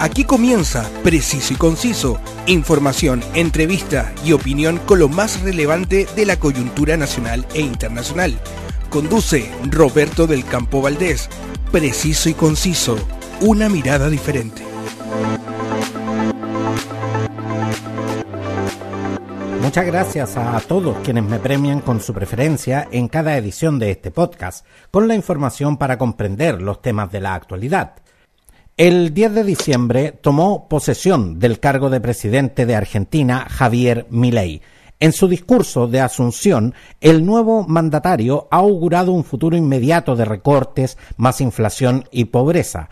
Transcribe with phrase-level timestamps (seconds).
[0.00, 6.38] Aquí comienza Preciso y Conciso, información, entrevista y opinión con lo más relevante de la
[6.38, 8.40] coyuntura nacional e internacional.
[8.88, 11.28] Conduce Roberto del Campo Valdés.
[11.70, 12.96] Preciso y Conciso,
[13.42, 14.62] una mirada diferente.
[19.60, 24.10] Muchas gracias a todos quienes me premian con su preferencia en cada edición de este
[24.10, 27.96] podcast, con la información para comprender los temas de la actualidad.
[28.80, 34.62] El 10 de diciembre tomó posesión del cargo de presidente de Argentina Javier Milei.
[35.00, 36.72] En su discurso de asunción,
[37.02, 42.88] el nuevo mandatario ha augurado un futuro inmediato de recortes, más inflación y pobreza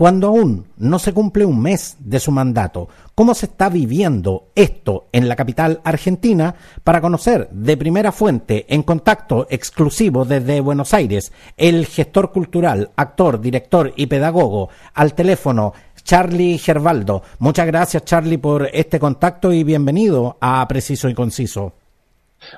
[0.00, 2.88] cuando aún no se cumple un mes de su mandato.
[3.14, 6.54] ¿Cómo se está viviendo esto en la capital argentina?
[6.82, 13.42] Para conocer de primera fuente, en contacto exclusivo desde Buenos Aires, el gestor cultural, actor,
[13.42, 17.22] director y pedagogo al teléfono Charlie Gervaldo.
[17.38, 21.74] Muchas gracias Charlie por este contacto y bienvenido a Preciso y Conciso.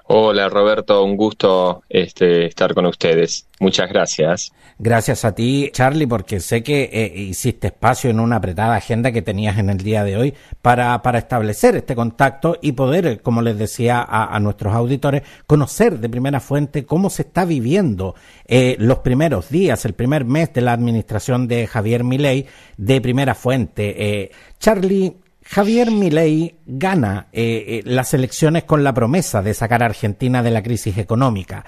[0.04, 3.46] Hola Roberto, un gusto este, estar con ustedes.
[3.60, 4.52] Muchas gracias.
[4.78, 9.22] Gracias a ti, Charlie, porque sé que eh, hiciste espacio en una apretada agenda que
[9.22, 13.56] tenías en el día de hoy para, para establecer este contacto y poder, como les
[13.56, 18.16] decía a, nuestros auditores, conocer de primera fuente cómo se está viviendo
[18.46, 23.36] eh, los primeros días, el primer mes de la administración de Javier Milei de primera
[23.36, 23.94] fuente.
[23.96, 25.14] Eh, Charlie,
[25.52, 30.50] Javier Milei gana eh, eh, las elecciones con la promesa de sacar a Argentina de
[30.50, 31.62] la crisis económica.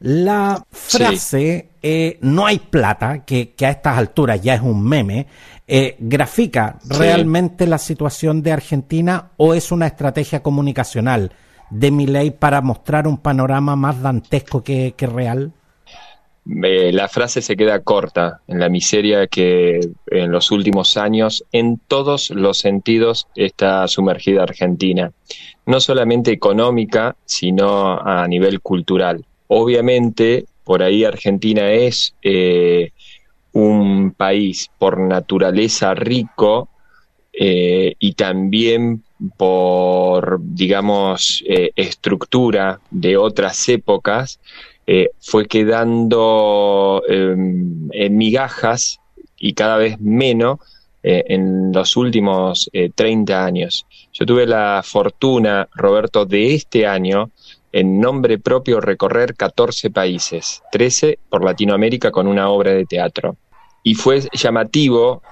[0.00, 5.26] La frase eh, no hay plata, que, a estas alturas ya es un meme,
[5.98, 11.32] grafica realmente la situación de Argentina o es una estrategia comunicacional
[11.68, 15.52] de Milei para mostrar un panorama más dantesco que real?
[16.48, 22.30] La frase se queda corta en la miseria que en los últimos años, en todos
[22.30, 25.12] los sentidos, está sumergida Argentina.
[25.66, 29.24] No solamente económica, sino a nivel cultural.
[29.48, 32.92] Obviamente, por ahí Argentina es eh,
[33.52, 36.68] un país por naturaleza rico
[37.32, 39.02] eh, y también
[39.36, 44.40] por, digamos, eh, estructura de otras épocas,
[44.90, 48.98] eh, fue quedando em, en migajas
[49.36, 50.60] y cada vez menos
[51.02, 53.86] eh, en los últimos 30 eh, años.
[54.14, 57.30] Yo tuve la fortuna, Roberto, de este año,
[57.70, 63.36] en nombre propio, recorrer 14 países, 13 por Latinoamérica con una obra de teatro.
[63.82, 65.22] Y fue llamativo,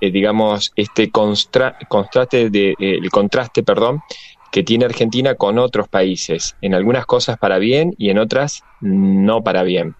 [0.00, 4.02] digamos, este contraste, de, el contraste, perdón,
[4.50, 9.42] que tiene Argentina con otros países, en algunas cosas para bien y en otras no
[9.42, 9.94] para bien.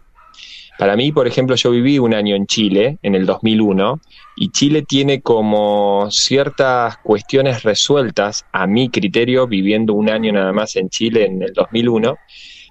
[0.79, 3.99] Para mí, por ejemplo, yo viví un año en Chile, en el 2001,
[4.37, 10.77] y Chile tiene como ciertas cuestiones resueltas, a mi criterio, viviendo un año nada más
[10.77, 12.17] en Chile en el 2001,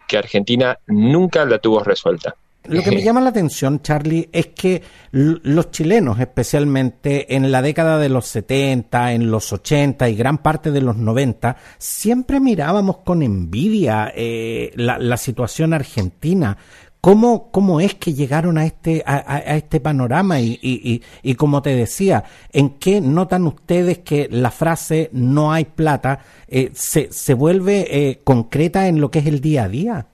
[0.07, 2.35] que Argentina nunca la tuvo resuelta.
[2.67, 4.81] Lo que me llama la atención, Charlie, es que
[5.11, 10.71] los chilenos, especialmente en la década de los 70, en los 80 y gran parte
[10.71, 16.57] de los 90, siempre mirábamos con envidia eh, la, situación argentina.
[17.01, 20.39] ¿Cómo, ¿Cómo es que llegaron a este, a, este panorama?
[20.39, 25.65] Y, y, y, como te decía, ¿en qué notan ustedes que la frase no hay
[25.65, 30.07] plata eh, se, se vuelve eh, concreta en lo que es el día a día?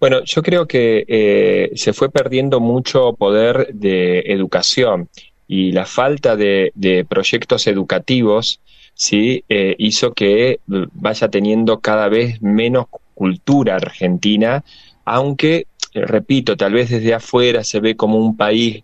[0.00, 5.08] Bueno, yo creo que eh, se fue perdiendo mucho poder de educación
[5.46, 6.72] y la falta de,
[7.08, 8.60] proyectos educativos
[8.94, 14.64] sí eh, hizo que vaya teniendo cada vez menos cultura argentina,
[15.04, 18.82] aunque, eh, repito, tal vez desde afuera se ve como un país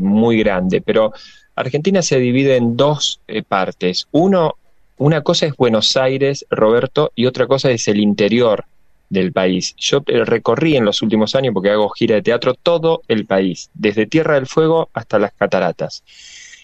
[0.00, 1.12] muy grande, pero
[1.56, 4.06] Argentina se divide en dos partes.
[4.12, 4.54] Uno,
[4.98, 8.66] una cosa es Buenos Aires, Roberto, y otra cosa es el interior
[9.08, 9.74] del país.
[9.76, 13.70] Yo eh, recorrí en los últimos años, porque hago gira de teatro, todo el país,
[13.74, 16.02] desde Tierra del Fuego hasta las cataratas.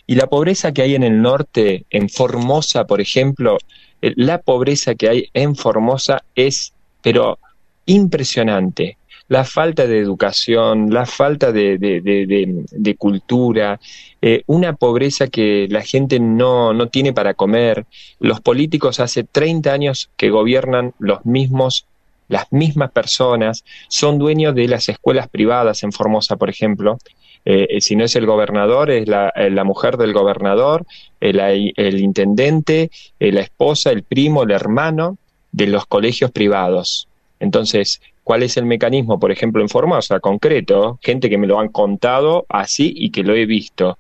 [0.06, 3.58] Y la pobreza que hay en el norte, en Formosa, por ejemplo,
[4.00, 6.72] eh, la pobreza que hay en Formosa es,
[7.02, 7.38] pero
[7.86, 8.98] impresionante.
[9.28, 13.80] La falta de educación, la falta de, de, cultura,
[14.20, 17.86] eh, una pobreza que la gente no, no tiene para comer.
[18.20, 21.86] Los políticos hace 30 años que gobiernan los mismos
[22.32, 26.96] las mismas personas son dueños de las escuelas privadas en Formosa, por ejemplo.
[27.44, 30.86] Eh, eh, si no es el gobernador, es la, eh, mujer del gobernador,
[31.20, 31.38] el,
[31.76, 35.18] el intendente, la esposa, el primo, el hermano
[35.52, 37.06] de los colegios privados.
[37.38, 41.68] Entonces, cuál es el mecanismo, por ejemplo, en Formosa, concreto, gente que me lo han
[41.68, 43.98] contado así y que lo he visto.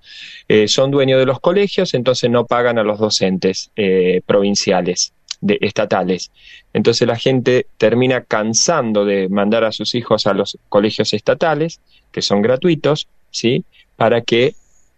[0.68, 3.72] Son dueños de los colegios, entonces no pagan a los docentes
[4.24, 6.30] provinciales, de, estatales.
[6.72, 11.80] Entonces la gente termina cansando de mandar a sus hijos a los colegios estatales,
[12.10, 13.62] que son gratuitos, ¿sí?
[13.96, 14.54] Para que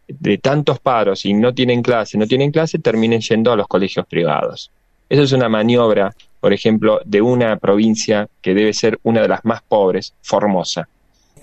[0.06, 4.06] de tantos paros y no tienen clase, no tienen clase, terminen yendo a los colegios
[4.06, 4.70] privados.
[5.08, 6.14] Eso es una maniobra
[6.44, 10.86] por ejemplo, de una provincia que debe ser una de las más pobres, Formosa.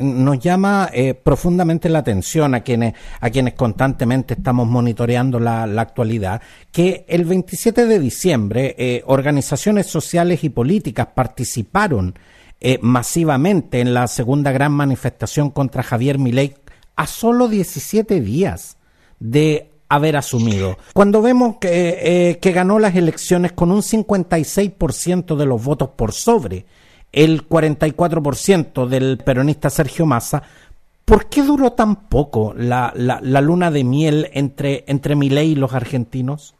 [0.01, 6.41] Nos llama eh, profundamente la atención a quienes, a quienes constantemente estamos monitoreando la, actualidad,
[6.71, 12.15] que el 27 de diciembre eh, organizaciones sociales y políticas participaron
[12.59, 16.55] eh, masivamente en la segunda gran manifestación contra Javier Milei
[16.95, 18.77] a solo 17 días
[19.19, 20.77] de haber asumido.
[20.93, 26.65] Cuando vemos que, que ganó las elecciones con un 56% de los votos por sobre
[27.11, 30.43] el 44% del peronista Sergio Massa,
[31.05, 35.73] ¿por qué duró tan poco la, la, luna de miel entre, entre Milei y los
[35.73, 36.55] argentinos?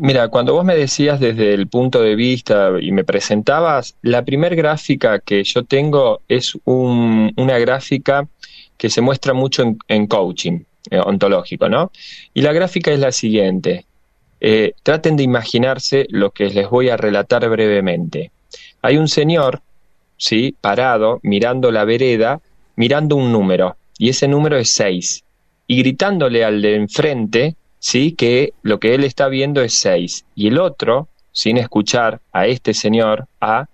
[0.00, 4.54] Mira, cuando vos me decías desde el punto de vista y me presentabas, la primer
[4.54, 8.28] gráfica que yo tengo es un, una gráfica
[8.76, 10.60] que se muestra mucho en, coaching.
[10.90, 11.90] Eh, ontológico, ¿no?
[12.32, 13.84] Y la gráfica es la siguiente.
[14.40, 18.30] Eh, traten de imaginarse lo que les voy a relatar brevemente.
[18.80, 19.60] Hay un señor,
[20.18, 20.54] ¿sí?
[20.60, 22.40] Parado, mirando la vereda,
[22.76, 25.24] mirando un número, y ese número es 6,
[25.66, 28.12] y gritándole al de enfrente, ¿sí?
[28.12, 32.74] Que lo que él está viendo es 6, y el otro, sin escuchar a este
[32.74, 33.68] señor, A,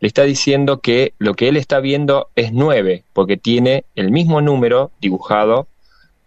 [0.00, 4.40] le está diciendo que lo que él está viendo es 9, porque tiene el mismo
[4.40, 5.68] número dibujado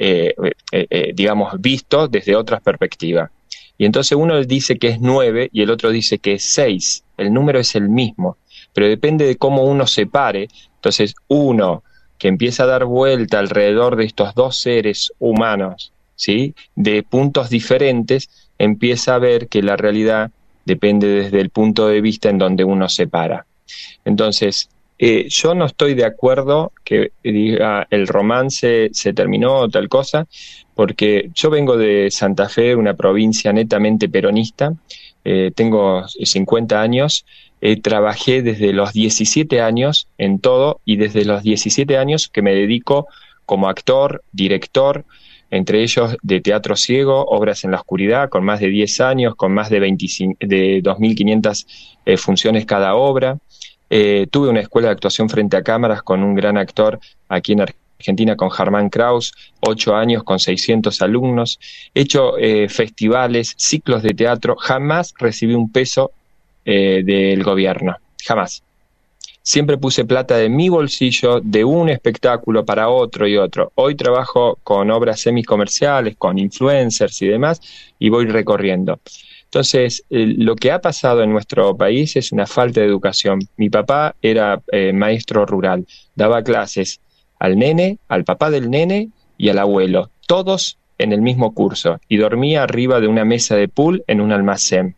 [0.06, 0.34] eh,
[0.72, 3.32] eh, eh, digamos, visto desde otras perspectivas.
[3.78, 7.04] Y entonces uno dice que es 9 y el otro dice que es 6.
[7.18, 8.38] El número es el mismo,
[8.74, 10.50] pero depende de cómo uno se pare.
[10.76, 11.84] Entonces uno
[12.18, 16.56] que empieza a dar vuelta alrededor de estos dos seres humanos, ¿sí?
[16.76, 20.32] de puntos diferentes, empieza a ver que la realidad
[20.66, 23.46] depende desde el punto de vista en donde uno se para.
[24.06, 29.90] Entonces, eh, yo no estoy de acuerdo que diga el romance se terminó o tal
[29.90, 30.28] cosa,
[30.76, 34.74] porque yo vengo de Santa Fe, una provincia netamente peronista,
[35.26, 37.26] eh, tengo 50 años,
[37.66, 42.54] eh, trabajé desde los 17 años en todo y desde los 17 años que me
[42.54, 43.08] dedico
[43.46, 45.06] como actor, director,
[45.50, 49.54] entre ellos de teatro ciego, obras en la oscuridad, con más de 10 años, con
[49.54, 53.38] más de, de 2.500 funciones cada obra.
[53.90, 57.00] Eh, tuve una escuela de actuación frente a cámaras con un gran actor
[57.30, 59.32] aquí en Argentina, con Germán Kraus,
[59.62, 61.62] ocho años con 600 alumnos.
[61.96, 64.58] He hecho eh, festivales, ciclos de teatro.
[64.58, 66.12] Jamás recibí un peso
[66.66, 67.98] eh, del gobierno.
[68.26, 68.64] Jamás.
[69.42, 73.74] Siempre puse plata de mi bolsillo, de un espectáculo para otro y otro.
[73.76, 77.60] Hoy trabajo con obras semicomerciales, con influencers y demás,
[78.00, 79.00] y voy recorriendo.
[79.54, 83.40] Entonces, lo que ha pasado en nuestro país es una falta de educación.
[83.58, 87.02] Mi papá era eh, maestro rural, daba clases
[87.38, 92.18] al nene, al papá del nene y al abuelo, todos en el mismo curso, y
[92.18, 94.96] dormía arriba de una mesa de pool en un almacén,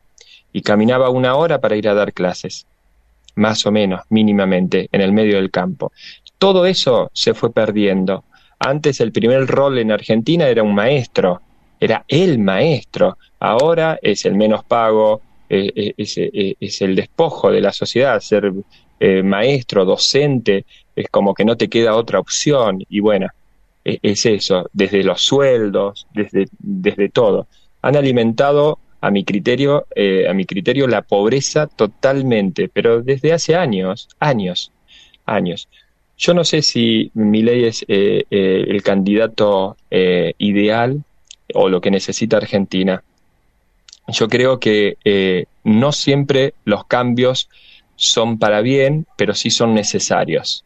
[0.56, 2.66] y caminaba una hora para ir a dar clases,
[3.36, 5.92] más o menos, mínimamente, en el medio del campo.
[6.38, 8.24] Todo eso se fue perdiendo.
[8.57, 11.42] Antes el primer rol en Argentina era un maestro,
[11.78, 15.19] era el maestro, ahora es el menos pago,
[15.50, 18.54] eh, eh, eh, es, el despojo de la sociedad, ser
[19.26, 23.28] maestro, docente, es como que no te queda otra opción y bueno,
[23.83, 27.47] e, es eso, desde los sueldos, desde, desde todo.
[27.81, 29.85] Han alimentado a mi criterio,
[30.30, 34.71] a mi criterio la pobreza totalmente, pero desde hace años, años,
[35.25, 35.68] años.
[36.18, 41.04] Yo no sé si mi ley es el candidato ideal
[41.54, 43.04] o lo que necesita Argentina.
[44.07, 47.49] Yo creo que eh, no siempre los cambios
[47.95, 50.65] son para bien, pero sí son necesarios.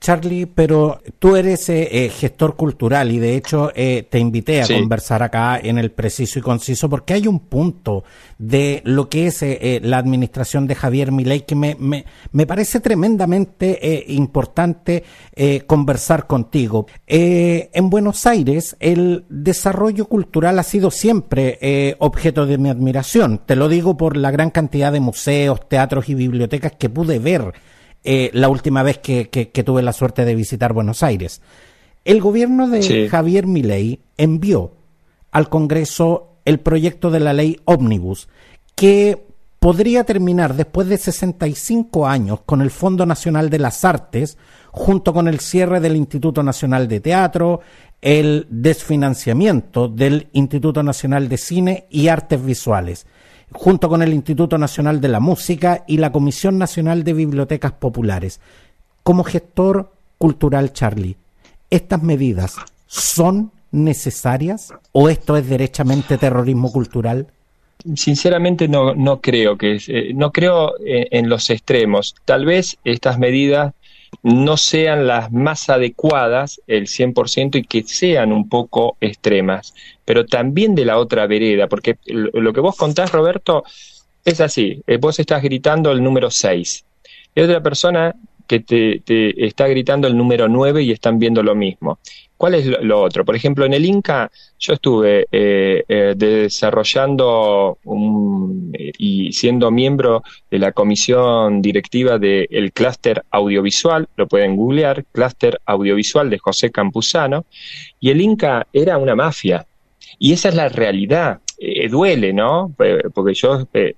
[0.00, 4.66] Charlie, pero tú eres eh, eh, gestor cultural y de hecho eh, te invité a
[4.66, 8.04] conversar acá en el preciso y conciso porque hay un punto
[8.38, 9.44] de lo que es
[9.82, 15.02] la administración de Javier Milei que me, me, me parece tremendamente importante
[15.66, 16.86] conversar contigo.
[17.06, 23.40] en Buenos Aires el desarrollo cultural ha sido siempre objeto de mi admiración.
[23.44, 27.52] Te lo digo por la gran cantidad de museos, teatros y bibliotecas que pude ver
[28.04, 29.26] eh, la última vez que,
[29.64, 31.42] tuve la suerte de visitar Buenos Aires.
[32.04, 34.72] El gobierno de Javier Milei envió
[35.30, 38.28] al Congreso el proyecto de la ley Omnibus,
[38.74, 39.26] que
[39.58, 44.38] podría terminar después de 65 años con el Fondo Nacional de las Artes,
[44.70, 47.60] junto con el cierre del Instituto Nacional de Teatro,
[48.00, 53.06] el desfinanciamiento del Instituto Nacional de Cine y Artes Visuales,
[53.52, 58.40] junto con el Instituto Nacional de la Música y la Comisión Nacional de Bibliotecas Populares.
[59.02, 61.16] Como gestor cultural, Charlie,
[61.70, 67.28] ¿estas medidas son necesarias o esto es derechamente terrorismo cultural?
[67.94, 72.16] Sinceramente no, no creo que eh, no creo en, los extremos.
[72.24, 73.72] Tal vez estas medidas
[74.22, 79.74] no sean las más adecuadas, el 100%, y que sean un poco extremas,
[80.04, 83.64] pero también de la otra vereda, porque lo que vos contás, Roberto,
[84.24, 86.84] es así, eh, vos estás gritando el número 6,
[87.34, 88.14] y otra persona
[88.48, 91.98] que te, te, está gritando el número 9 y están viendo lo mismo.
[92.38, 93.24] ¿Cuál es lo, otro?
[93.24, 97.78] Por ejemplo, en el Inca yo estuve eh, eh, desarrollando
[98.96, 106.30] y siendo miembro de la comisión directiva del clúster audiovisual, lo pueden googlear, clúster audiovisual
[106.30, 107.44] de José Campuzano,
[107.98, 109.66] y el Inca era una mafia.
[110.20, 111.40] Y esa es la realidad.
[111.60, 112.72] Eh, duele, ¿no?
[112.78, 113.92] Eh, porque yo eh,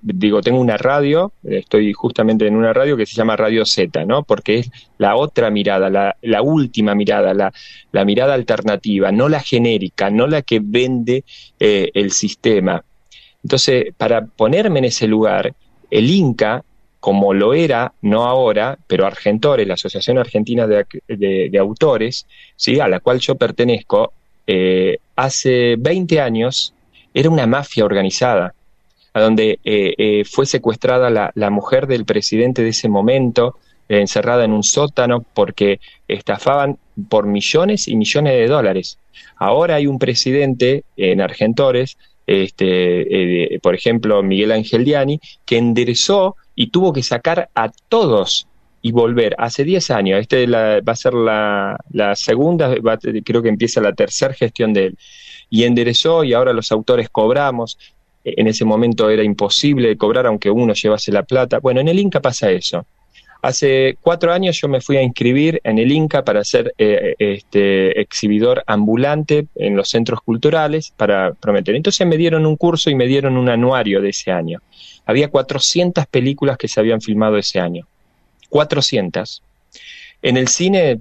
[0.00, 4.22] digo, tengo una radio, estoy justamente en una radio que se llama Radio Z, ¿no?
[4.22, 10.26] Porque es la otra mirada, la, última mirada, la, mirada alternativa, no la genérica, no
[10.26, 11.24] la que vende
[11.58, 12.82] el sistema.
[13.42, 15.52] Entonces, para ponerme en ese lugar,
[15.90, 16.64] el Inca
[17.00, 22.26] como lo era, no ahora, pero Argentores, la Asociación Argentina de, de, de Autores,
[22.56, 22.80] ¿sí?
[22.80, 24.14] a la cual yo pertenezco,
[25.16, 26.72] hace 20 años
[27.18, 28.54] era una mafia organizada,
[29.12, 33.56] a donde eh, eh, fue secuestrada la, mujer del presidente de ese momento,
[33.88, 38.98] eh, encerrada en un sótano porque estafaban por millones y millones de dólares.
[39.34, 46.68] Ahora hay un presidente en Argentores, este, por ejemplo, Miguel Ángel Diani, que enderezó y
[46.68, 48.46] tuvo que sacar a todos
[48.80, 49.34] y volver.
[49.38, 52.76] Hace 10 años, este va a ser la, segunda,
[53.24, 54.98] creo que empieza la tercera gestión de él
[55.50, 57.78] y enderezó y ahora los autores cobramos.
[58.24, 61.58] E, en ese momento era imposible cobrar aunque uno llevase la plata.
[61.58, 62.86] Bueno, en el Inca pasa eso.
[63.40, 68.00] Hace cuatro años yo me fui a inscribir en el Inca para ser eh, este,
[68.00, 71.76] exhibidor ambulante en los centros culturales para prometer.
[71.76, 74.60] Entonces me dieron un curso y me dieron un anuario de ese año.
[75.06, 77.86] Había 400 películas que se habían filmado ese año.
[78.50, 79.42] 400.
[80.22, 81.00] En el cine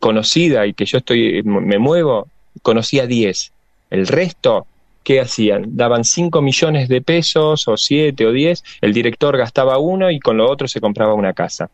[0.00, 2.28] conocida y que yo estoy me muevo,
[2.60, 3.52] conocía 10.
[3.90, 4.66] El resto,
[5.02, 5.76] ¿qué hacían?
[5.76, 10.36] Daban 5 millones de pesos o 7 o 10, el director gastaba uno y con
[10.36, 11.70] lo otro se compraba una casa.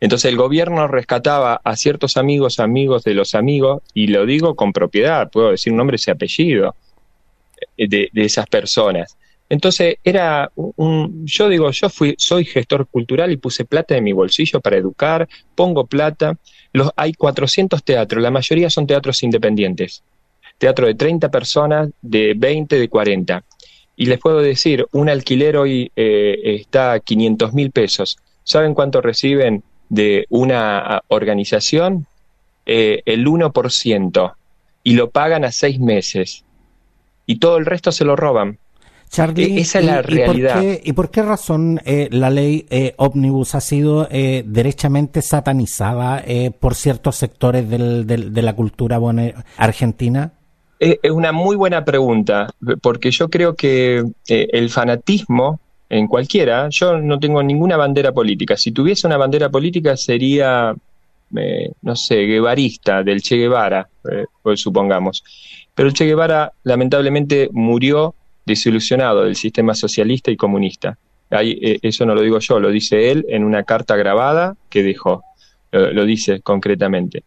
[0.00, 4.72] Entonces el gobierno rescataba a ciertos amigos, amigos de los amigos, y lo digo con
[4.72, 6.76] propiedad, puedo decir nombre y apellido
[7.76, 9.16] eh, de, de, esas personas.
[9.48, 14.12] Entonces era un, yo digo, yo fui, soy gestor cultural y puse plata en mi
[14.12, 16.36] bolsillo para educar, pongo plata,
[16.72, 20.02] los, hay 400 teatros, la mayoría son teatros independientes.
[20.58, 23.44] Teatro de 30 personas, de 20, de 40.
[23.96, 28.18] Y les puedo decir, un alquiler hoy eh, está a 500 mil pesos.
[28.44, 32.06] ¿Saben cuánto reciben de una organización?
[32.66, 34.34] Eh, el 1%.
[34.82, 36.44] Y lo pagan a seis meses.
[37.26, 38.58] Y todo el resto se lo roban.
[39.08, 40.62] Charlie, e-, esa es la realidad.
[40.82, 46.22] ¿y por, qué, razón eh, la ley eh, Omnibus ha sido eh, derechamente satanizada
[46.58, 48.98] por ciertos sectores de la cultura
[49.56, 50.32] argentina?
[50.78, 52.48] Es una muy buena pregunta,
[52.80, 55.60] porque yo creo que el fanatismo
[55.90, 58.56] en cualquiera, yo no tengo ninguna bandera política.
[58.56, 60.74] Si tuviese una bandera política sería,
[61.82, 63.88] no sé, guevarista, del Che Guevara,
[64.42, 65.24] pues supongamos.
[65.74, 68.14] Pero el Che Guevara lamentablemente murió
[68.48, 70.98] desilusionado del sistema socialista y comunista.
[71.30, 75.22] Eh, eso no lo digo yo, lo dice él en una carta grabada que dejó,
[75.70, 77.22] lo, dice concretamente.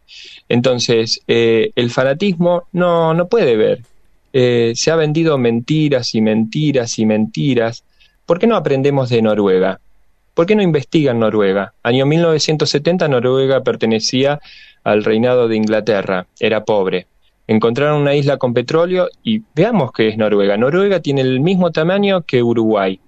[0.48, 3.80] Entonces, eh, el fanatismo no, no puede ver.
[4.34, 7.84] Eh, se ha vendido mentiras y mentiras y mentiras.
[8.26, 9.80] ¿Por qué no aprendemos de Noruega?
[10.34, 11.72] ¿Por qué no investigan Noruega?
[11.82, 14.40] Año 1970 Noruega pertenecía
[14.84, 17.06] al reinado de Inglaterra, era pobre
[17.52, 20.56] encontraron una isla con petróleo y veamos qué es Noruega.
[20.56, 23.00] Noruega tiene el mismo tamaño que Uruguay.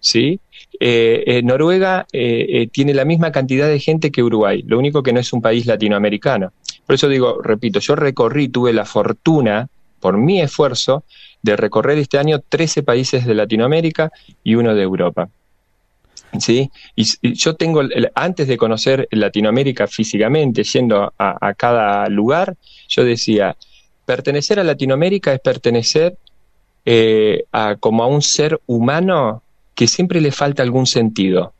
[0.00, 0.40] ¿sí?
[0.78, 5.12] Eh, eh, Noruega eh, tiene la misma cantidad de gente que Uruguay, lo único que
[5.12, 6.52] no es un país latinoamericano.
[6.86, 9.68] Por eso digo, repito, yo recorrí, tuve la fortuna,
[10.00, 11.04] por mi esfuerzo,
[11.42, 14.10] de recorrer este año 13 países de Latinoamérica
[14.42, 15.28] y uno de Europa.
[16.38, 16.70] ¿Sí?
[16.94, 17.82] Y, yo tengo,
[18.14, 22.56] antes de conocer Latinoamérica físicamente, yendo a, cada lugar,
[22.88, 23.56] yo decía,
[24.10, 26.16] pertenecer a Latinoamérica es pertenecer
[26.84, 29.40] eh, a, como a un ser humano
[29.76, 31.52] que siempre le falta algún sentido.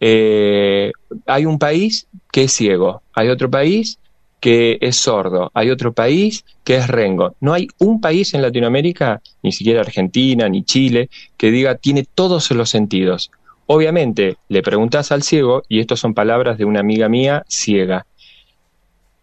[0.00, 0.92] Eh,
[1.26, 3.98] hay un país que es ciego, hay otro país
[4.40, 7.36] que es sordo, hay otro país que es rengo.
[7.40, 12.50] No hay un país en Latinoamérica, ni siquiera Argentina, ni Chile, que diga tiene todos
[12.52, 13.30] los sentidos.
[13.66, 18.06] Obviamente, le preguntas al ciego, y estas son palabras de una amiga mía ciega.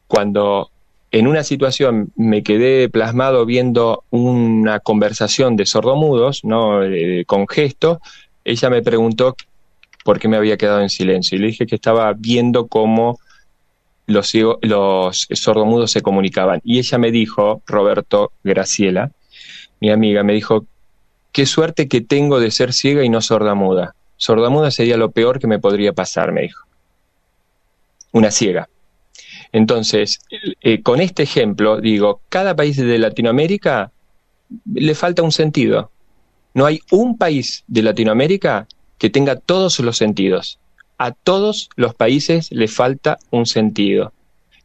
[0.08, 0.70] Cuando
[1.12, 6.84] en una situación me quedé plasmado viendo una conversación de sordomudos, ¿no?
[6.84, 8.00] Eh, con gesto,
[8.46, 9.36] ella me preguntó
[10.04, 11.38] por qué me había quedado en silencio.
[11.38, 13.20] Y le dije que estaba viendo cómo
[14.06, 14.32] los,
[15.32, 16.62] sordomudos se comunicaban.
[16.64, 19.12] Y ella me dijo, Roberto Graciela,
[19.80, 20.66] mi amiga, me dijo,
[21.32, 23.96] qué suerte que tengo de ser ciega y no sordamuda.
[24.18, 26.66] Sordamuda sería lo peor que me podría pasar, me dijo.
[28.12, 28.68] Una ciega.
[29.52, 30.20] Entonces,
[30.62, 33.92] eh, con este ejemplo, digo, cada país de Latinoamérica
[34.74, 35.92] le falta un sentido.
[36.54, 40.60] No hay un país de Latinoamérica que tenga todos los sentidos.
[40.98, 44.12] A todos los países le falta un sentido.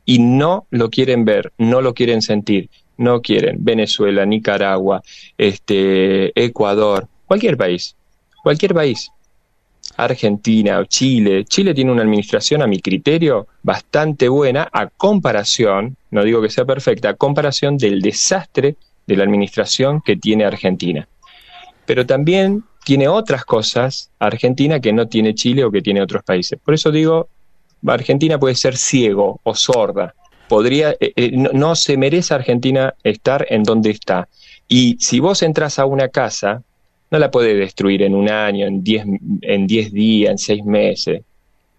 [0.05, 3.59] Y no lo quieren ver, no lo quieren sentir, no quieren.
[3.61, 5.03] Venezuela, Nicaragua,
[5.39, 7.97] este, Ecuador, cualquier país,
[8.43, 9.11] cualquier país.
[9.97, 11.45] Argentina o Chile.
[11.45, 16.65] Chile tiene una administración, a mi criterio, bastante buena a comparación, no digo que sea
[16.65, 21.07] perfecta, a comparación del desastre de la administración que tiene Argentina.
[21.87, 26.59] Pero también tiene otras cosas Argentina que no tiene Chile o que tiene otros países.
[26.63, 27.29] Por eso digo,
[27.87, 30.15] Argentina puede ser ciego o sorda.
[30.49, 34.29] Podría, eh, eh, no, se merece Argentina estar en donde está.
[34.69, 36.63] Y si vos entras a una casa,
[37.15, 39.07] no la puede destruir en un año, en 10
[39.43, 41.23] en diez días, en seis meses.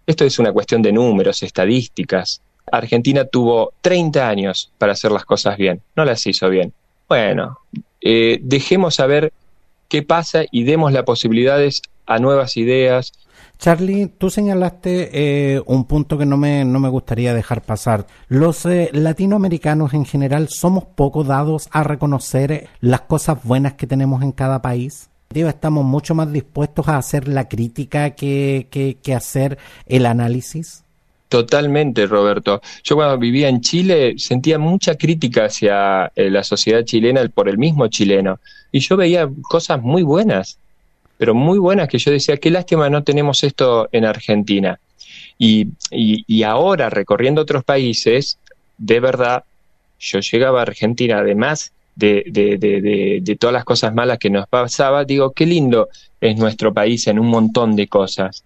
[0.06, 2.40] Esto es una cuestión de números, estadísticas.
[2.72, 6.72] Argentina tuvo 30 años para hacer las cosas bien, no las hizo bien.
[7.06, 7.58] Bueno,
[8.00, 9.30] eh, dejemos saber
[9.90, 13.12] qué pasa y demos las posibilidades a nuevas ideas.
[13.58, 18.06] Charlie, tú señalaste eh, un punto que no me, no me gustaría dejar pasar.
[18.28, 24.22] Los eh, latinoamericanos en general somos poco dados a reconocer las cosas buenas que tenemos
[24.22, 30.06] en cada país estamos mucho más dispuestos a hacer la crítica que, que, hacer el
[30.06, 30.82] análisis?
[31.28, 32.62] Totalmente, Roberto.
[32.84, 37.58] Yo cuando vivía en Chile sentía mucha crítica hacia eh, la sociedad chilena por el
[37.58, 38.38] mismo chileno.
[38.70, 40.58] Y yo veía cosas muy buenas,
[41.18, 44.78] pero muy buenas que yo decía, qué lástima no tenemos esto en Argentina.
[45.38, 48.38] Y, y, y ahora, recorriendo otros países,
[48.78, 49.44] de verdad,
[49.98, 54.46] yo llegaba a Argentina, además de, de, de, de, todas las cosas malas que nos
[54.46, 55.88] pasaba, digo, qué lindo
[56.20, 58.44] es nuestro país en un montón de cosas.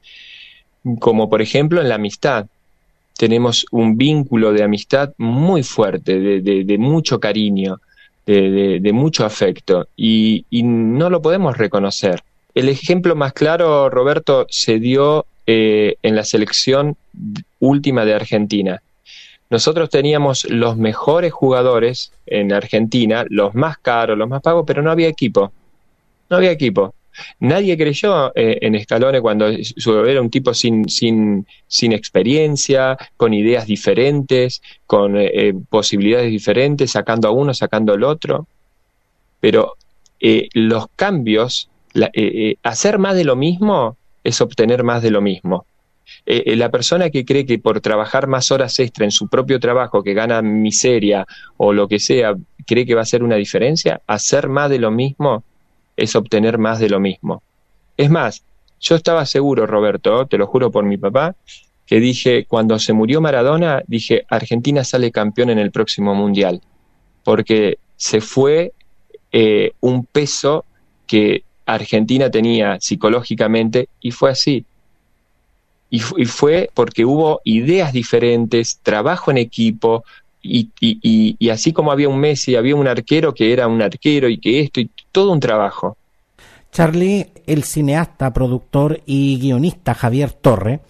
[0.99, 2.47] Como por ejemplo en la amistad.
[3.19, 7.79] Tenemos un vínculo de amistad muy fuerte, de, mucho cariño,
[8.25, 12.23] de, mucho afecto, y, y, no lo podemos reconocer.
[12.55, 16.97] El ejemplo más claro, Roberto, se dio eh, en la selección
[17.59, 18.81] última de Argentina
[19.51, 24.93] nosotros teníamos los mejores jugadores en Argentina, los más caros, los más pagos, pero no
[24.93, 25.53] había equipo.
[26.29, 26.95] No había equipo.
[27.41, 33.67] Nadie creyó eh, en Scalone cuando era un tipo sin, sin, sin experiencia, con ideas
[33.67, 38.47] diferentes, con eh, eh, posibilidades diferentes, sacando a uno, sacando al otro.
[39.41, 39.75] Pero
[40.53, 41.71] los cambios,
[42.63, 45.65] hacer más de lo mismo es obtener más de lo mismo.
[46.27, 49.59] Eh, eh, la persona que cree que por trabajar más horas extra en su propio
[49.61, 52.35] trabajo, que gana miseria o lo que sea,
[52.67, 55.45] cree que va a hacer una diferencia, hacer más de lo mismo
[55.97, 57.43] es obtener más de lo mismo.
[57.97, 58.43] Es más,
[58.81, 61.37] yo estaba seguro, Roberto, te lo juro por mi papá,
[61.87, 66.63] que dije, cuando se murió Maradona, dije, Argentina sale campeón en el próximo Mundial,
[67.25, 68.73] porque se fue
[69.33, 70.65] eh, un peso
[71.07, 74.65] que Argentina tenía psicológicamente y fue así.
[75.91, 80.05] Y, fue porque hubo ideas diferentes, trabajo en equipo,
[80.43, 84.29] y, y, y, así como había un Messi, había un arquero que era un arquero
[84.29, 85.97] y que esto, y todo un trabajo.
[86.73, 90.81] Charlie, el cineasta, productor y guionista Javier Torre,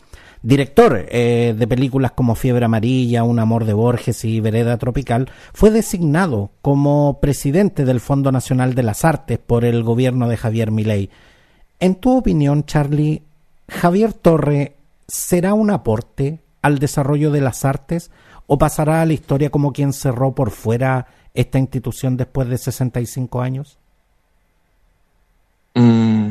[0.42, 5.70] director eh, de películas como Fiebre Amarilla, Un Amor de Borges y Vereda Tropical, fue
[5.70, 11.10] designado como presidente del Fondo Nacional de las Artes por el gobierno de Javier Milei.
[11.78, 13.22] En tu opinión, Charlie,
[13.68, 14.74] Javier Torre
[15.10, 18.10] será un aporte al desarrollo de las artes
[18.46, 23.40] o pasará a la historia como quien cerró por fuera esta institución después de 65
[23.40, 23.78] años?
[25.74, 26.30] Mm,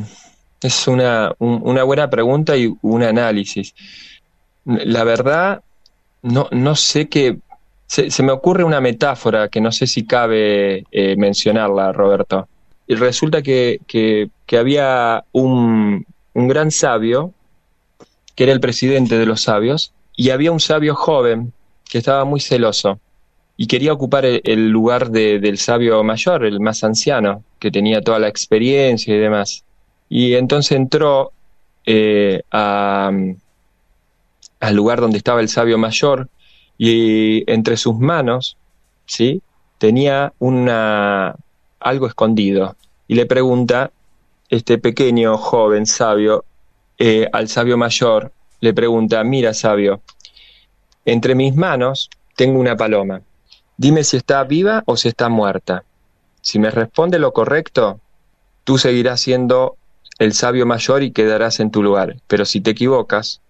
[0.62, 3.74] es una, una, buena pregunta y un análisis.
[4.64, 5.62] La verdad,
[6.22, 7.38] no, no sé qué...
[7.86, 12.48] Se, me ocurre una metáfora que no sé si cabe eh, mencionarla, Roberto.
[12.86, 13.80] resulta que,
[14.52, 17.32] había un, un gran sabio,
[18.40, 21.52] que era el presidente de los sabios, y había un sabio joven
[21.84, 22.98] que estaba muy celoso
[23.58, 28.28] y quería ocupar el, lugar del sabio mayor, el más anciano, que tenía toda la
[28.28, 29.62] experiencia y demás.
[30.08, 31.32] Y entonces entró
[31.84, 33.36] eh, al
[34.72, 36.30] lugar donde estaba el sabio mayor
[36.78, 38.56] y entre sus manos,
[39.04, 39.42] ¿sí?
[39.76, 41.36] Tenía una,
[41.78, 42.74] algo escondido
[43.06, 43.90] y le pregunta,
[44.48, 46.46] este pequeño joven sabio,
[47.02, 50.02] eh, al sabio mayor, le pregunta, mira sabio,
[51.06, 53.22] entre mis manos tengo una paloma.
[53.78, 55.82] Dime si está viva o si está muerta.
[56.42, 58.00] Si me responde lo correcto,
[58.64, 59.76] tú seguirás siendo
[60.18, 62.16] el sabio mayor y quedarás en tu lugar.
[62.26, 63.40] Pero si te equivocas,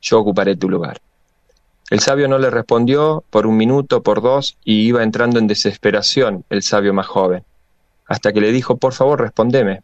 [0.00, 1.02] yo ocuparé tu lugar.
[1.90, 6.46] El sabio no le respondió por un minuto, por dos, y iba entrando en desesperación
[6.48, 7.44] el sabio más joven,
[8.06, 9.82] hasta que le dijo, por favor, respondeme.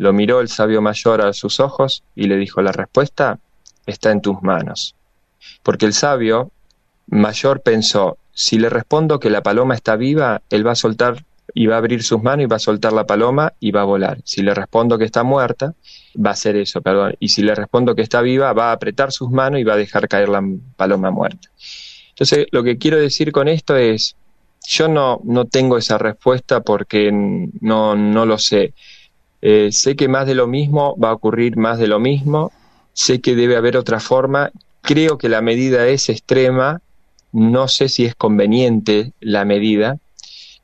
[0.00, 3.38] Lo miró el sabio mayor a sus ojos y le dijo, la respuesta
[3.84, 4.94] está en tus manos.
[5.62, 6.50] Porque el sabio
[7.08, 11.66] mayor pensó, si le respondo que la paloma está viva, él va a soltar y
[11.66, 14.22] va a abrir sus manos y va a soltar la paloma y va a volar.
[14.24, 15.74] Si le respondo que está muerta,
[16.16, 17.14] va a hacer eso, perdón.
[17.20, 19.76] Y si le respondo que está viva, va a apretar sus manos y va a
[19.76, 20.42] dejar caer la
[20.76, 21.50] paloma muerta.
[22.08, 24.16] Entonces, lo que quiero decir con esto es,
[24.66, 28.72] yo no, no tengo esa respuesta porque no, no lo sé.
[29.42, 32.52] Eh, sé que más de lo mismo va a ocurrir más de lo mismo,
[32.92, 34.50] sé que debe haber otra forma,
[34.82, 36.80] creo que la medida es extrema,
[37.32, 39.98] no sé si es conveniente la medida,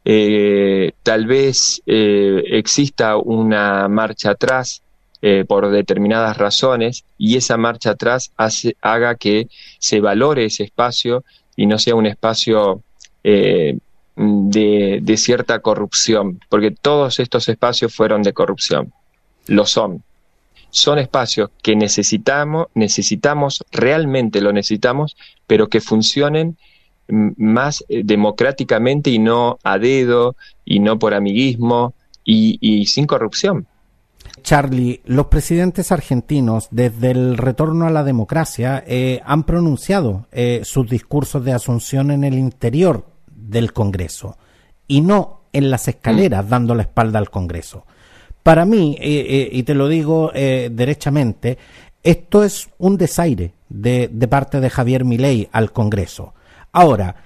[0.04, 4.82] eh, tal vez eh, exista una marcha atrás
[5.48, 8.30] por determinadas razones y esa marcha atrás
[8.80, 9.48] haga que
[9.80, 11.24] se valore ese espacio
[11.56, 12.82] y no sea un espacio
[14.16, 18.92] de, de, cierta corrupción, porque todos estos espacios fueron de corrupción,
[19.46, 20.02] lo son.
[20.70, 26.56] Son espacios que necesitamos, necesitamos, realmente lo necesitamos, pero que funcionen
[27.08, 33.66] más eh, democráticamente y no a dedo y no por amiguismo y, sin corrupción.
[34.42, 40.90] Charlie, los presidentes argentinos desde el retorno a la democracia eh, han pronunciado eh, sus
[40.90, 43.06] discursos de asunción en el interior
[43.48, 44.36] del Congreso
[44.86, 46.48] y no en las escaleras mm.
[46.48, 47.84] dando la espalda al Congreso.
[48.42, 51.58] Para mí, y te lo digo derechamente,
[52.04, 56.32] esto es un desaire de, de parte de Javier Milei al Congreso.
[56.70, 57.16] Ahora,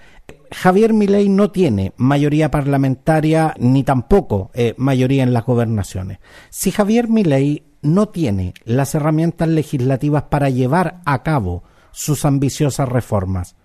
[0.52, 6.18] Javier Milei no tiene mayoría parlamentaria ni tampoco eh, mayoría en las gobernaciones.
[6.50, 13.56] Si Javier Milei no tiene las herramientas legislativas para llevar a cabo sus ambiciosas reformas,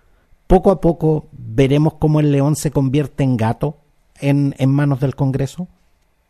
[0.46, 3.76] poco a poco veremos cómo el león se convierte en gato
[4.20, 5.68] en, manos del Congreso.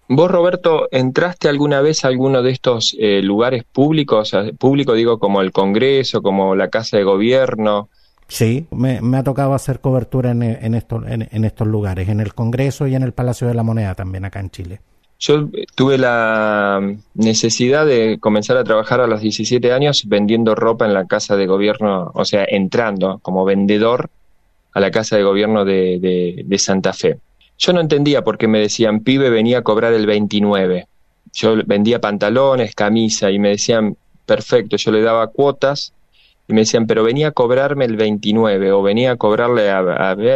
[0.09, 5.41] Vos, Roberto, ¿entraste alguna vez a alguno de estos eh, lugares públicos, público digo como
[5.41, 7.89] el Congreso, como la Casa de Gobierno,
[8.29, 12.95] Sí, me, ha tocado hacer cobertura en, en, en, estos lugares, en el Congreso y
[12.97, 14.81] en el Palacio de la Moneda también acá en Chile.
[15.19, 16.81] Yo tuve la
[17.15, 21.47] necesidad de comenzar a trabajar a los 17 años vendiendo ropa en la casa de
[21.47, 24.11] gobierno, o sea, entrando como vendedor
[24.73, 27.19] a la casa de gobierno de, de, Santa Fe.
[27.59, 30.87] Yo no entendía por qué me decían, pibe, venía a cobrar el 29.
[31.33, 35.95] Yo vendía pantalones, camisa y me decían, perfecto, yo le daba cuotas
[36.47, 39.71] y me decían, pero venía a cobrarme el 29 o venía a cobrarle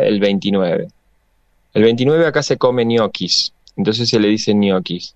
[0.08, 0.88] el 29.
[1.74, 5.14] El 29 acá se come ñoquis, entonces se le dice ñoquis.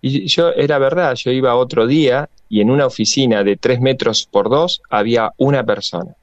[0.00, 4.28] Y yo, era verdad, yo iba otro día y en una oficina de 3 metros
[4.30, 6.14] por 2 había una persona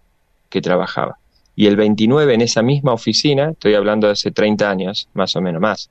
[0.50, 1.18] que trabajaba.
[1.56, 5.42] Y el 29 en esa misma oficina, estoy hablando de hace 30 años, más o
[5.42, 5.90] menos más,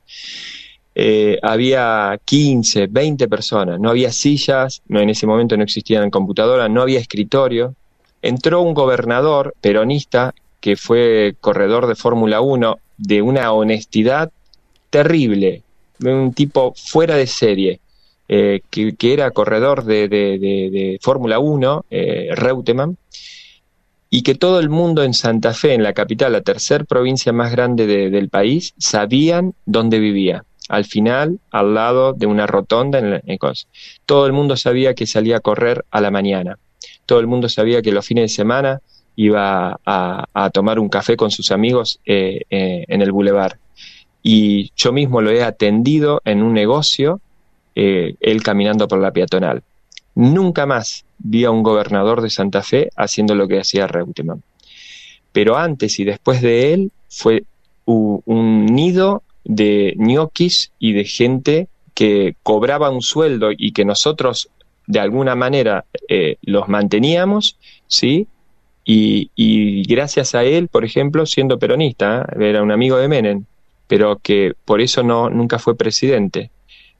[0.95, 6.69] eh, había 15, 20 personas, no había sillas, no en ese momento no existían computadoras,
[6.69, 7.75] no había escritorio,
[8.21, 14.31] entró un gobernador peronista que fue corredor de Fórmula 1 de una honestidad
[14.89, 15.63] terrible,
[15.99, 17.79] un tipo fuera de serie,
[18.27, 22.97] eh, que, era corredor de, Fórmula 1, eh, Reutemann,
[24.09, 27.51] y que todo el mundo en Santa Fe, en la capital, la tercera provincia más
[27.51, 30.45] grande del país, sabían dónde vivía.
[30.67, 33.39] Al final, al lado de una rotonda en, en
[34.05, 36.57] Todo el mundo sabía que salía a correr a la mañana
[37.09, 38.81] todo el mundo sabía que los fines de semana
[39.15, 43.57] iba a, tomar un café con sus amigos eh, eh, en el bulevar.
[44.31, 47.19] Y yo mismo lo he atendido en un negocio,
[47.73, 49.63] eh, él caminando por la peatonal.
[50.13, 54.43] Nunca más vi a un gobernador de Santa Fe haciendo lo que hacía Reutemann.
[55.31, 57.43] Pero antes y después de él fue
[57.85, 64.51] un nido de ñoquis y de gente que cobraba un sueldo y que nosotros
[64.85, 68.27] de alguna manera eh, los manteníamos, ¿sí?
[68.85, 72.49] Y, gracias a él, por ejemplo, siendo peronista, ¿eh?
[72.49, 73.45] era un amigo de Menem,
[73.89, 76.51] pero que por eso no, nunca fue presidente,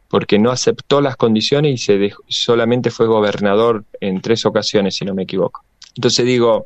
[0.08, 5.14] porque no aceptó las condiciones y se solamente fue gobernador en tres ocasiones, si no
[5.14, 5.64] me equivoco.
[5.96, 6.66] Entonces digo,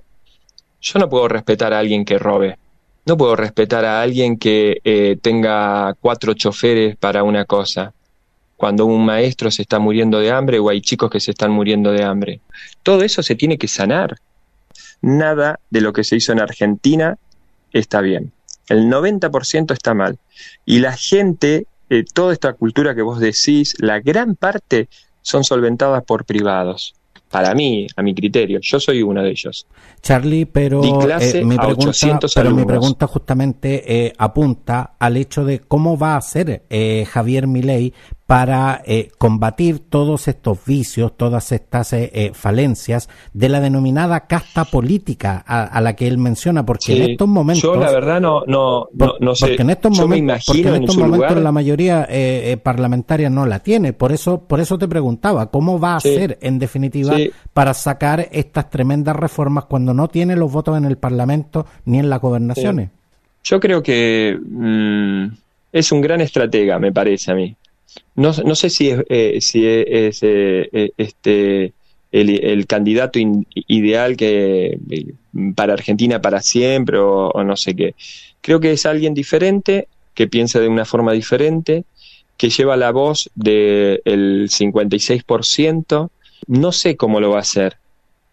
[0.82, 2.58] yo no puedo respetar a alguien que robe,
[3.06, 7.94] no puedo respetar a alguien que eh, tenga cuatro choferes para una cosa,
[8.56, 11.92] cuando un maestro se está muriendo de hambre o hay chicos que se están muriendo
[11.92, 12.40] de hambre.
[12.82, 14.16] Todo eso se tiene que sanar.
[15.02, 17.18] Nada de lo que se hizo en Argentina
[17.74, 18.32] está bien.
[18.68, 20.18] El 90% está mal.
[20.66, 24.90] Y la gente, eh, toda esta cultura que vos decís, la gran parte
[25.22, 26.96] son solventadas por privados
[27.34, 28.60] para mí, a mi criterio.
[28.62, 29.66] Yo soy uno de ellos.
[30.04, 35.98] Charlie, pero, eh, mi, pregunta, pero mi pregunta justamente eh, apunta al hecho de cómo
[35.98, 37.92] va a ser eh, Javier Milei
[38.26, 44.64] para eh, combatir todos estos vicios, todas estas eh, eh, falencias de la denominada casta
[44.64, 47.64] política a, la que él menciona, porque en estos momentos...
[47.64, 48.88] Yo la verdad no, no,
[49.20, 52.08] no, sé, porque en estos momentos, en estos momentos la mayoría
[52.64, 56.60] parlamentaria no la tiene, por eso, por eso te preguntaba, ¿cómo va a ser en
[56.60, 57.16] definitiva
[57.54, 62.10] para sacar estas tremendas reformas cuando no tiene los votos en el Parlamento ni en
[62.10, 62.90] las gobernaciones?
[63.44, 65.26] Yo creo que mm,
[65.74, 67.56] es un gran estratega, me parece a mí
[68.16, 71.74] no, no sé si es, eh, si es eh, eh, este,
[72.12, 73.20] el, candidato
[73.68, 74.78] ideal que
[75.56, 77.96] para Argentina para siempre o, no sé qué.
[78.42, 81.86] Creo que es alguien diferente, que piensa de una forma diferente,
[82.38, 84.02] que lleva la voz del
[84.50, 86.10] 56%.
[86.48, 87.78] No sé cómo lo va a hacer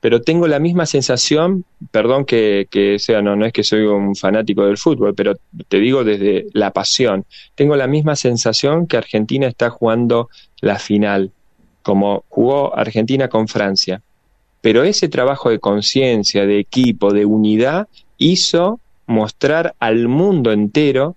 [0.01, 4.65] pero tengo la misma sensación, perdón que, sea, no, no es que soy un fanático
[4.65, 5.37] del fútbol, pero
[5.69, 10.31] te digo desde la pasión, tengo la misma sensación que Argentina está jugando
[10.63, 11.33] la final,
[11.83, 14.01] como jugó Argentina con Francia.
[14.63, 21.17] Pero ese trabajo de conciencia, de equipo, de unidad, hizo mostrar al mundo entero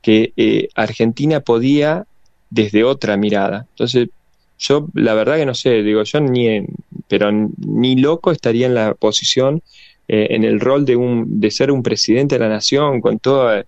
[0.00, 2.06] que eh, Argentina podía
[2.50, 3.66] desde otra mirada.
[3.70, 4.08] Entonces,
[4.58, 6.64] yo la verdad que no sé, digo, yo ni,
[7.14, 9.62] pero ni loco estaría en la posición,
[10.08, 13.62] eh, en el rol de, un, de ser un presidente de la nación con todo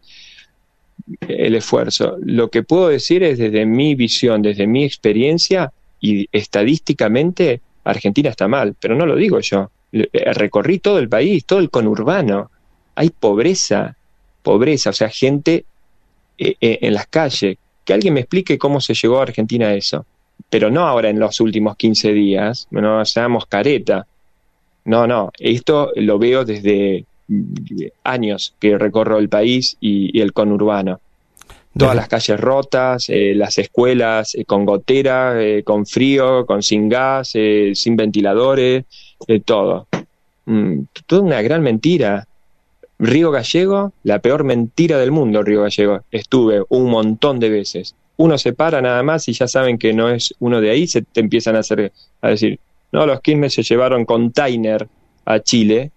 [1.21, 2.17] el esfuerzo.
[2.25, 8.49] Lo que puedo decir es desde mi visión, desde mi experiencia y estadísticamente, Argentina está
[8.49, 9.71] mal, pero no lo digo yo.
[9.93, 12.51] Eh, recorrí todo el país, todo el conurbano.
[12.97, 13.97] Hay pobreza,
[14.43, 15.65] pobreza, o sea, gente
[16.37, 17.59] eh, en las calles.
[17.85, 20.05] Que alguien me explique cómo se llegó a Argentina a eso
[20.51, 24.07] pero no ahora en los últimos 15 días, no seamos careta.
[24.85, 27.05] No, no, esto lo veo desde
[28.05, 31.01] años que recorro el país y, el conurbano.
[31.77, 36.89] Todas las calles rotas, eh, las escuelas eh, con gotera, eh, con frío, con sin
[36.89, 37.35] gas,
[37.75, 38.85] sin ventiladores,
[39.45, 39.87] todo.
[40.47, 42.27] Mm, toda una gran mentira.
[42.99, 46.01] Río Gallego, la peor mentira del mundo, Río Gallego.
[46.11, 50.09] Estuve un montón de veces uno se para nada más y ya saben que no
[50.09, 52.59] es uno de ahí, se te empiezan a hacer a decir,
[52.93, 54.89] no, los Quilmes se llevaron container
[55.25, 55.91] a Chile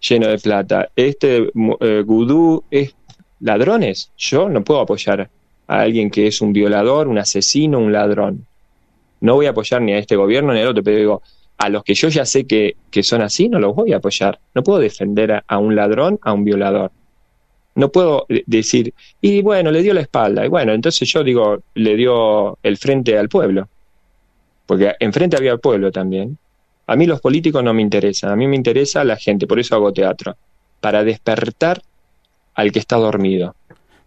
[0.00, 0.88] lleno de plata.
[0.94, 2.94] Este eh, gudú es
[3.40, 4.10] ladrones.
[4.16, 5.30] Yo no puedo apoyar
[5.66, 8.46] a alguien que es un violador, un asesino, un ladrón.
[9.20, 11.22] No voy a apoyar ni a este gobierno ni al otro, pero digo,
[11.56, 14.38] a los que yo ya sé que, que son así, no los voy a apoyar.
[14.54, 16.90] No puedo defender a un ladrón, a un violador.
[17.76, 20.44] No puedo decir, y bueno, le dio la espalda.
[20.44, 23.68] Y bueno, entonces yo digo, le dio el frente al pueblo.
[24.66, 26.38] Porque enfrente había pueblo también.
[26.86, 29.74] A mí los políticos no me interesan, a mí me interesa la gente, por eso
[29.74, 30.36] hago teatro.
[30.80, 31.82] Para despertar
[32.54, 33.54] al que está dormido.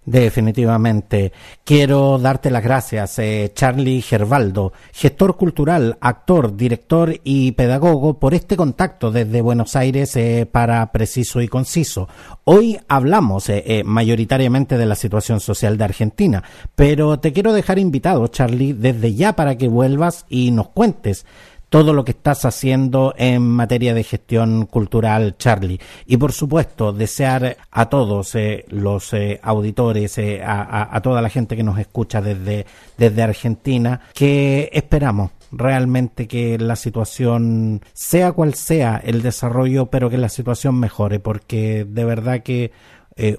[0.07, 1.33] Definitivamente.
[1.65, 8.55] Quiero darte las gracias, eh, Charlie Gervaldo, gestor cultural, actor, director y pedagogo, por este
[8.55, 12.07] contacto desde Buenos Aires eh, para Preciso y Conciso.
[12.45, 16.41] Hoy hablamos eh, mayoritariamente de la situación social de Argentina,
[16.73, 21.25] pero te quiero dejar invitado, Charlie, desde ya para que vuelvas y nos cuentes
[21.69, 25.79] todo lo que estás haciendo en materia de gestión cultural, Charlie.
[26.05, 31.55] Y por supuesto, desear a todos eh, los eh, auditores, eh, a, toda la gente
[31.55, 32.65] que nos escucha desde,
[32.97, 40.17] desde Argentina, que esperamos realmente que la situación, sea cual sea el desarrollo, pero que
[40.17, 42.71] la situación mejore, porque de verdad que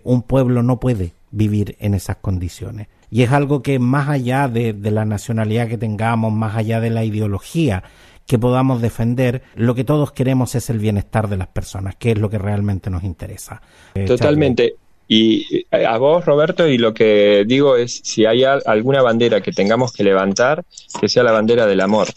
[0.03, 2.89] un pueblo no puede vivir en esas condiciones.
[3.11, 6.91] Y es algo que más allá de, de la nacionalidad que tengamos, más allá de
[6.91, 7.85] la ideología,
[8.29, 12.19] que podamos defender, lo que todos queremos es el bienestar de las personas, que es
[12.19, 13.63] lo que realmente nos interesa.
[13.95, 14.75] Eh, Totalmente.
[15.09, 19.51] Y eh, a vos, Roberto, y lo que digo es, si hay alguna bandera que
[19.51, 20.63] tengamos que levantar,
[21.01, 22.09] que sea la bandera del amor,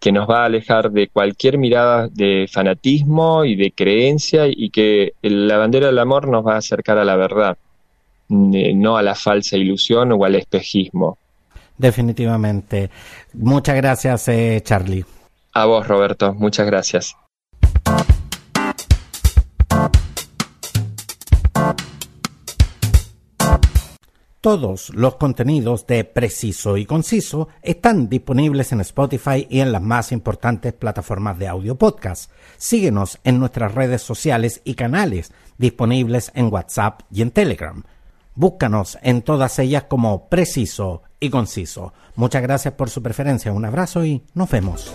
[0.00, 5.12] que nos va a alejar de cualquier mirada de fanatismo y de creencia y que
[5.20, 7.58] la bandera del amor nos va a acercar a la verdad,
[8.30, 11.18] no a la falsa ilusión o al espejismo.
[11.76, 12.88] Definitivamente.
[13.34, 15.04] Muchas gracias, eh, Charlie.
[15.60, 16.34] A vos, Roberto.
[16.34, 17.16] Muchas gracias.
[24.40, 30.12] Todos los contenidos de Preciso y Conciso están disponibles en Spotify y en las más
[30.12, 32.30] importantes plataformas de audio podcast.
[32.56, 37.82] Síguenos en nuestras redes sociales y canales disponibles en WhatsApp y en Telegram.
[38.36, 41.92] Búscanos en todas ellas como Preciso y Conciso.
[42.14, 44.94] Muchas gracias por su preferencia, un abrazo y nos vemos.